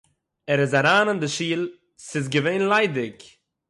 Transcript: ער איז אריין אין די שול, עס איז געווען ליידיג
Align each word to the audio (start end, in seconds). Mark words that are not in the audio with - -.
ער 0.51 0.59
איז 0.63 0.73
אריין 0.79 1.07
אין 1.09 1.19
די 1.23 1.29
שול, 1.35 1.61
עס 1.99 2.09
איז 2.15 2.25
געווען 2.33 2.63
ליידיג 2.73 3.17